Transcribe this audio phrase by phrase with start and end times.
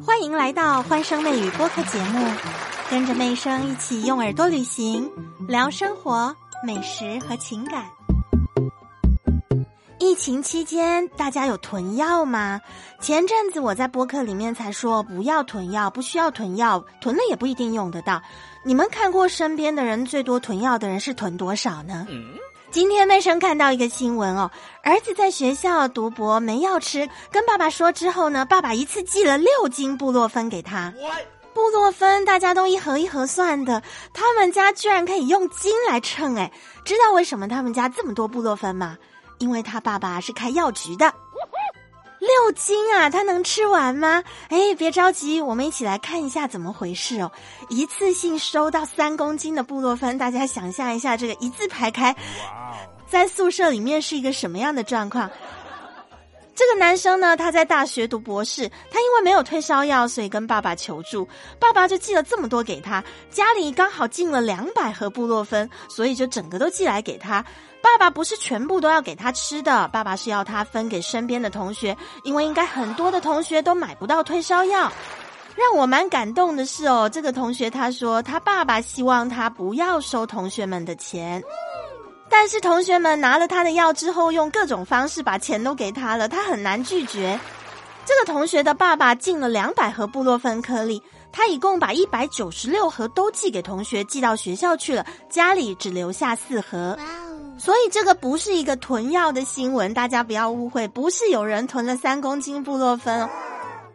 [0.00, 2.26] 欢迎来到欢声妹语播客节目，
[2.88, 5.12] 跟着妹声一起用耳朵旅行，
[5.46, 6.34] 聊生活、
[6.66, 7.84] 美食和情感。
[9.98, 12.58] 疫情期间，大家有囤药吗？
[13.02, 18.22] 前阵子我在播客里面才说不要囤药，不需要囤药，囤了也不一定用得到。
[18.64, 22.06] 你们看过身边的人最多囤药的人是囤多少呢？
[22.72, 24.50] 今天妹生看到一个新闻哦，
[24.82, 30.90] 儿子在学校读博没药吃，跟爸爸说之后呢，爸爸一次寄了六斤布洛芬给他。
[31.52, 33.82] 布洛芬大家都一盒一盒算的，
[34.14, 36.50] 他们家居然可以用斤来称哎！
[36.82, 38.96] 知道为什么他们家这么多布洛芬吗？
[39.36, 41.12] 因为他爸爸是开药局的，
[42.20, 44.24] 六斤啊，他能吃完吗？
[44.48, 47.30] 哎，别着急，我们一起来看一下怎么回事哦。
[47.68, 52.16] 一次性收到三公斤的布洛芬，大家想象一下，这个一字排开，
[53.12, 55.30] 在宿舍里面是一个什么样的状况？
[56.54, 61.28] 这个男生呢，他在大学读博士，他因为没有退烧药，所以跟爸爸求助，
[61.60, 67.44] 爸爸就寄了这么多给他，家里刚好进了两百盒布洛芬，所以就整个都寄来给他。
[67.82, 74.90] 爸爸不是全部都要给他吃的，爸爸是要他分给身边的同学，因为应该很多的同学都买不到退烧药。
[75.54, 81.42] 让我蛮感动的是哦，这个同学他说他爸爸希望他不要收同学们的钱。
[82.32, 87.38] 但是同学们拿了他的药之后，用各种方式把钱都给他了，他很难拒绝。
[88.04, 96.98] 这个同学的爸爸进了两百盒布洛芬颗粒，他一共把一百九十六盒都寄给同学，寄到学校去了，家里只留下四盒。
[97.58, 103.28] 所以这个不是一个囤药的新闻，大家不要误会，不是有人囤了三公斤布洛芬。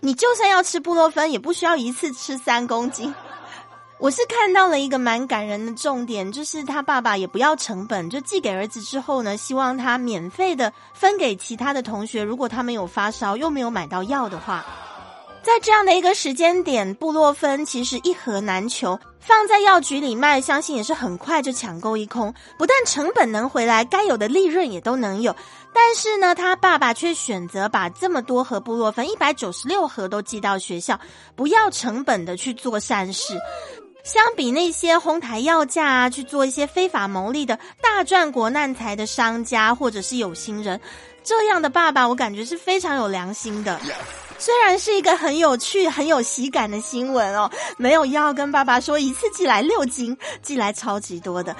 [0.00, 3.12] 你就算要吃布洛芬，也不需要一次吃三公斤。
[3.98, 14.64] 我是看到了一个蛮感人的重点，就是他爸爸也不要成本，就寄给儿子之后呢，希望他免费的分给其他的同学，如果他们有发烧又没有买到药的话，
[15.42, 22.34] 在这样的一个时间点，布洛芬其实一盒难求，放在药局里卖，相信也是很快就抢购一空。
[22.58, 25.34] 不但成本能回来，该有的利润也都能有。
[25.72, 31.00] 但是呢，他爸爸却选择把这么多盒布洛芬一百九十六盒都寄到学校，
[31.34, 33.34] 不要成本的去做善事。
[34.06, 40.80] 相比那些哄抬药价啊，去做一些非法牟利的大赚国难财的商家或者是有心人，
[41.24, 43.80] 这样的爸爸我感觉是非常有良心的。
[44.38, 51.56] 虽然是一个很有趣、很有喜感的新闻哦，没有要跟爸爸说一次寄来六斤，寄来超级多的，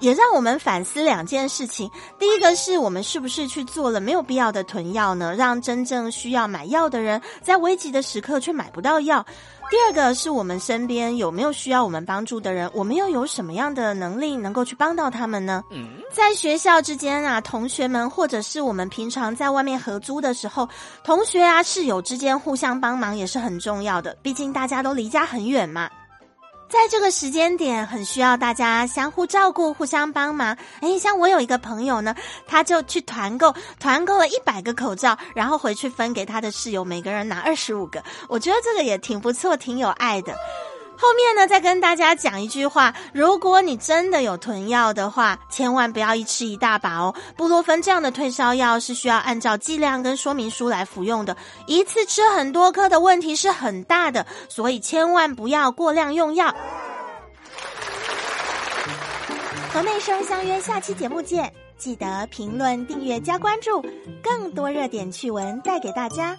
[0.00, 1.90] 也让我们反思两件事情。
[2.18, 5.34] 第一个是我们是不是去做了没有必要的囤药呢？
[5.36, 9.24] 让真正需要买药的人在危急的时刻却买不到药。
[9.70, 15.62] 第二个是我们身边有没有需要我们帮助的人，我们又有什么样的能力能够去帮到他们呢？
[16.12, 20.68] 在学校之间啊，同学们或者是我们平常在外面合租的时候，
[21.04, 25.88] 同学啊室友之间互相帮忙也是很重要的，毕竟大家都离家很远嘛。
[26.70, 30.56] 在这个时间点，很需要大家相互照顾、互相帮忙。
[30.80, 32.14] 哎，像我有一个朋友呢，
[32.46, 38.00] 他就去团购，团购了一百个口罩，然后回去分给他的室友，每个人拿二十五个。
[38.28, 40.32] 我觉得这个也挺不错，挺有爱的。
[41.00, 47.14] 后面呢，再跟大家讲一句话：如果你真的有囤药的话，千万不要一吃一大把哦。
[47.38, 51.34] 布洛芬这样的退烧药是需要按照剂量跟说明书来服用的，
[51.66, 56.54] 一次吃很多颗的问题是很大的，所以千万不要过量用药。
[59.72, 63.82] 和内生相约下期节目见，记得评论、订阅、加关注，
[64.22, 66.36] 更多热点趣闻带给大家。